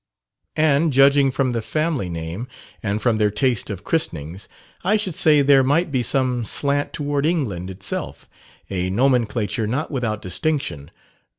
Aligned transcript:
"And, 0.55 0.91
judging 0.91 1.29
from 1.29 1.51
the 1.51 1.61
family 1.61 2.09
name, 2.09 2.47
and 2.81 2.99
from 2.99 3.19
their 3.19 3.29
taste 3.29 3.69
at 3.69 3.83
christenings, 3.83 4.49
I 4.83 4.97
should 4.97 5.13
say 5.13 5.43
there 5.43 5.61
might 5.61 5.91
be 5.91 6.01
some 6.01 6.43
slant 6.43 6.91
toward 6.91 7.23
England 7.23 7.69
itself. 7.69 8.27
A 8.71 8.89
nomenclature 8.89 9.67
not 9.67 9.91
without 9.91 10.19
distinction. 10.19 10.89